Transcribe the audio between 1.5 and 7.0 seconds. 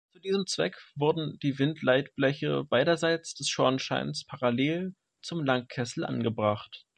Windleitbleche beiderseits des Schornsteins parallel zum Langkessel angebracht.